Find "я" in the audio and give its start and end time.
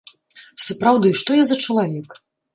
1.41-1.45